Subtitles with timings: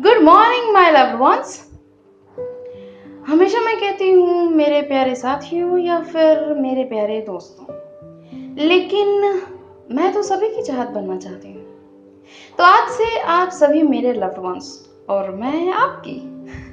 [0.00, 1.70] Good morning my loved ones
[3.26, 7.66] हमेशा मैं कहती हूँ, मेरे प्यारे साथियों या फिर मेरे प्यारे दोस्तों।
[8.56, 9.08] लेकिन
[9.90, 11.62] मैं तो सभी की चाहत बनना चाहती हूँ।
[12.58, 16.20] तो आज से आप सभी मेरे लव्ड वंस और मैं आपकी।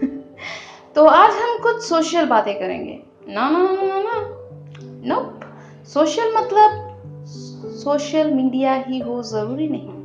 [0.96, 4.30] तो आज हम कुछ सोशल बातें करेंगे। ना ना ना ना ना।
[5.16, 5.40] नोप
[5.88, 7.02] सोशल मतलब
[7.66, 9.99] सोशल मीडिया ही हो, ज़रूरी नहीं।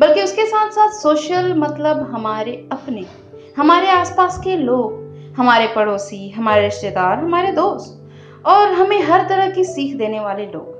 [0.00, 3.04] बल्कि उसके साथ साथ सोशल मतलब हमारे अपने,
[3.58, 5.04] हमारे आसपास के लोग,
[5.36, 10.74] हमारे पड़ोसी, हमारे रिश्तेदार, हमारे दोस्त और हमें हर तरह की सीख देने वाले लोग।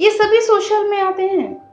[0.00, 1.70] ये सभी सोशल में आते हैं।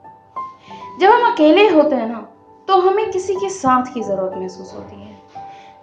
[1.02, 2.27] जब हम अकेले होते हैं ना
[2.67, 5.17] तो हमें किसी के साथ की ज़रूरत महसूस होती है।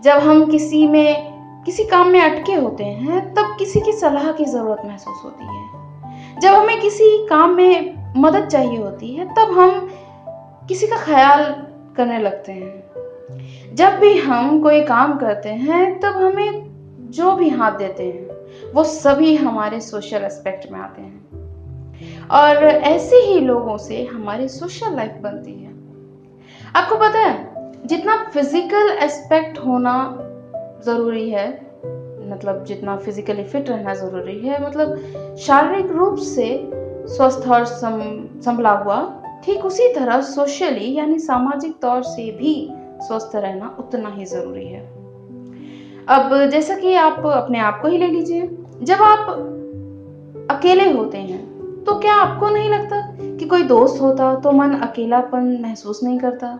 [0.00, 4.44] जब हम किसी में, किसी काम में अटके होते हैं, तब किसी की सलाह की
[4.44, 9.88] ज़रूरत महसूस होती है। जब हमें किसी काम में मदद चाहिए होती है, तब हम
[10.68, 16.62] किसी का ख्याल करने लगते हैं। जब भी हम कोई काम करते हैं, तब हमें
[17.10, 23.16] जो भी हाथ देते हैं, वो सभी हमारे सोशल एस्पेक्ट में आते हैं। और ऐसे
[23.16, 25.72] ही लोगों से हमारी सोशल लाइफ बनती है।
[26.76, 27.54] आपको पता है,
[27.86, 30.18] जितना फ़िज़िकल एस्पेक्ट होना
[30.86, 31.64] ज़रूरी है
[32.30, 36.70] मतलब जितना फिजिकली फिट रहना ज़रूरी है मतलब शारीरिक रूप से
[37.06, 42.54] स्वस्थ और संभला हुआ ठीक उसी तरह सोशली यानी सामाजिक तौर से भी
[43.02, 44.82] स्वस्थ रहना उतना ही ज़रूरी है।
[46.08, 48.48] अब जैसा कि आप अपने आप को ही ले लीजिए,
[48.82, 49.28] जब आप
[50.50, 51.42] अकेले होते हैं
[51.84, 53.00] तो क्या आपको नहीं लगता
[53.36, 56.58] कि कोई दोस्त होता तो मन अकेलापन महसूस नहीं करता?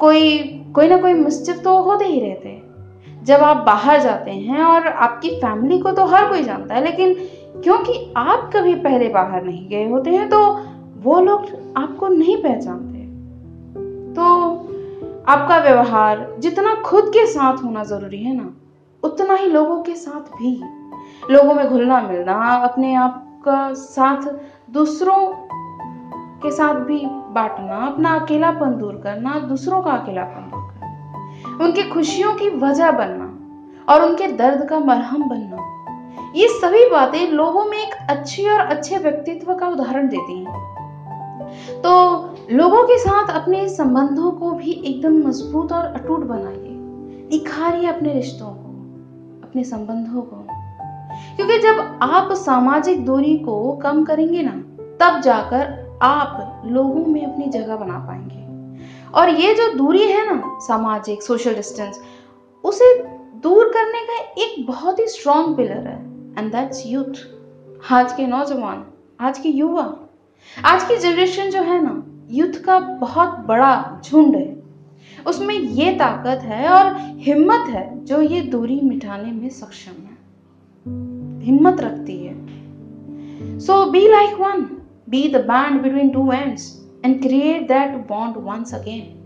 [0.00, 0.38] कोई
[0.74, 2.60] कोई ना कोई मिस्चिफ तो होते ही रहते
[3.24, 7.14] जब आप बाहर जाते हैं और आपकी फैमिली को तो हर कोई जानता है, लेकिन
[7.62, 10.38] क्योंकि आप कभी पहले बाहर नहीं गए होते हैं तो
[11.02, 12.98] वो लोग आपको नहीं पहचानते।
[14.14, 14.24] तो
[15.28, 18.54] आपका व्यवहार जितना खुद के साथ होना ज़रूरी है ना,
[19.02, 20.62] उतना ही लोगों के साथ भी।
[21.30, 24.22] लोगों में घुलना मिलना, अपने आप का साथ
[24.70, 25.26] दूसरों
[26.42, 32.34] के साथ भी बांटना, अपना अकेलापन दूर करना, दूसरों का अकेलापन दूर करना। उनकी खुशियों
[32.34, 33.28] की वजह बनना
[33.92, 35.68] और उनके दर्द का मरहम बनना।
[36.36, 40.81] ये सभी बातें लोगों में एक अच्छी और अच्छे व्यक्तित्व का उदाहरण देती हैं।
[41.70, 46.68] तो लोगों के साथ अपने संबंधों को भी एकदम मज़बूत और अटूट बनाइए।
[47.32, 48.68] निखारिए अपने रिश्तों को,
[49.48, 50.46] अपने संबंधों को।
[51.36, 54.52] क्योंकि जब आप सामाजिक दूरी को कम करेंगे ना,
[55.00, 58.42] तब जाकर आप लोगों में अपनी जगह बना पाएँगे।
[59.14, 62.00] और ये जो दूरी है ना, सामाजिक सोशल डिस्टेंस
[62.64, 63.02] उसे
[63.42, 66.02] दूर करने का एक बहुत ही स्ट्रॉन्ग पिलर है
[66.38, 67.14] एंड दैट्स यूथ
[67.92, 68.86] आज के नौजवान,
[69.20, 69.96] आज के युवा
[70.64, 74.62] आज की जनरेशन जो है ना यूथ का बहुत बड़ा झुंड है।
[75.26, 80.18] उसमें ये ताकत है और हिम्मत है जो ये दूरी मिटाने में सक्षम है।
[81.46, 82.34] हिम्मत रखती है।
[83.58, 84.62] So be like one
[85.08, 89.18] be the band between two ends and create that bond once again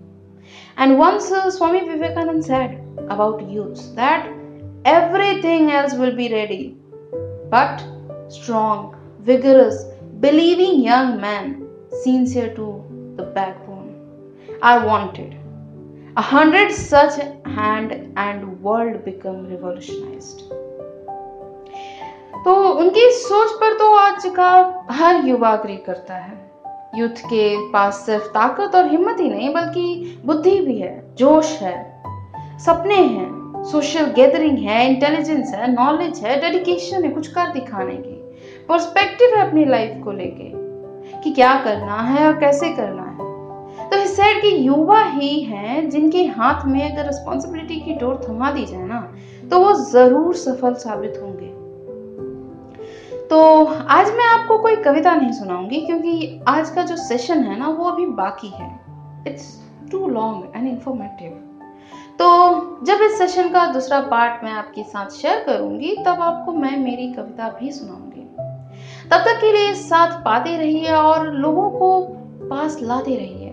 [0.79, 4.29] once uh, Swami Vivekananda said about youths that
[4.85, 6.77] everything else will be ready
[7.51, 7.83] but
[8.29, 11.69] strong, vigorous, believing young men,
[12.03, 12.85] sincere to
[13.17, 13.91] the backbone,
[14.63, 15.37] are wanted.
[16.17, 20.43] A hundred such hand and world become revolutionized.
[22.45, 24.49] तो उनकी सोच पर तो आज का
[24.91, 26.35] हर युवा agree करता है
[26.97, 31.79] यूथ के पास सिर्फ़ ताकत और हिम्मत ही नहीं बल्कि बुद्धि भी है जोश है
[32.67, 38.16] सपने हैं सोशल गैदरिंग है इंटेलिजेंस है नॉलेज है डेडिकेशन है कुछ कर दिखाने की
[38.69, 40.51] पर्सपेक्टिव है अपनी लाइफ को लेके,
[41.21, 45.89] कि क्या करना है और कैसे करना है। तो इस साइड के युवा ही हैं
[45.91, 49.01] जिनके हाथ में अगर रिस्पॉन्सिबिलिटी की डोर थमा दी जाए ना
[49.51, 51.55] तो वो ज़रूर सफल साबित होंगे।
[53.29, 57.69] तो आज मैं आपको कोई कविता नहीं सुनाऊँगी, क्योंकि आज का जो सेशन है ना,
[57.69, 58.71] वो अभी बाकी है।
[59.27, 59.47] It's
[59.91, 61.43] too long and informative
[62.19, 62.27] तो
[62.87, 67.13] जब इस सेशन का दूसरा पार्ट मैं आपके साथ शेयर करूँगी, तब आपको मैं मेरी
[67.13, 68.06] कविता भी सुनाऊँगी।
[69.11, 72.01] तब तक के लिए साथ पाते रहिए और लोगों को
[72.49, 73.51] पास लाते रहिए।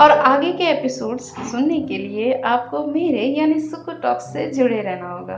[0.00, 5.10] और आगे के एपिसोड्स सुनने के लिए आपको मेरे यानी सुख टॉक से जुड़े रहना
[5.10, 5.36] होगा।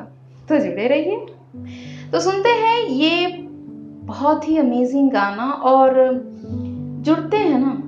[0.48, 1.16] तो जुड़े रहिए।
[2.12, 3.26] तो सुनते हैं ये
[4.06, 5.92] बहुत ही अमेजिंग गाना और
[7.00, 7.82] जुड़ते हैं ना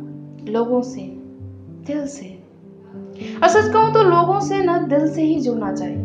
[0.52, 1.00] लोगों से,
[1.86, 2.42] दिल से।
[3.42, 6.04] और सच कहूँ तो लोगों से ना दिल से ही जुड़ना चाहिए।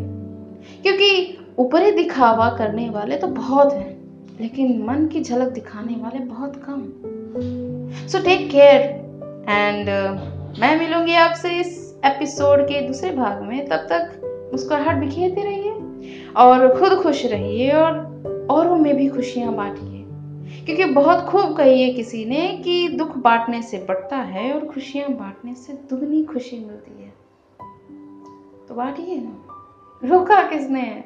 [0.82, 4.05] क्योंकि ऊपरी दिखावा करने वाले तो बहुत हैं।
[4.40, 6.82] लेकिन मन की झलक दिखाने वाले बहुत कम।
[8.08, 8.80] सो टेक केयर
[9.48, 9.88] एंड
[10.58, 14.20] मैं मिलूँगी आपसे इस एपिसोड के दूसरे भाग में। तब तक
[14.52, 15.70] मुस्कुराहट बिखेरते रहिए
[16.36, 18.16] और खुद खुश रहिए और
[18.50, 19.92] औरों में भी खुशियाँ बांटिए।
[20.66, 25.08] क्योंकि बहुत खूब कही है किसी ने कि दुख बांटने से बढ़ता है और खुशियाँ
[25.08, 27.12] बांटने से दुगनी खुशी मिलती है।
[28.68, 29.42] तो बांटिए ना।
[30.04, 31.04] रोका किसने?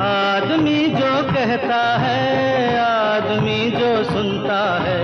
[0.00, 5.00] आदमी जो कहता है, आदमी जो सुनता है,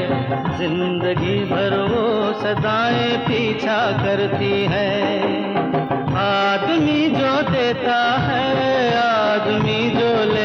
[0.58, 4.91] ज़िंदगी भर वो सदाएँ पीछा करती है।
[6.17, 10.44] आदमी जो देता है, आदमी जो लेता